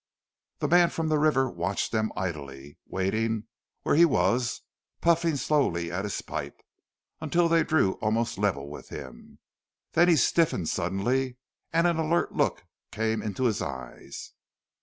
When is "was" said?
4.03-4.61